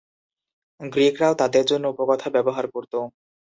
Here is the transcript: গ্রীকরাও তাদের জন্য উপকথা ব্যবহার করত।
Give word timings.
গ্রীকরাও 0.81 1.33
তাদের 1.41 1.63
জন্য 1.65 1.85
উপকথা 1.93 2.27
ব্যবহার 2.35 2.65
করত। 2.73 2.93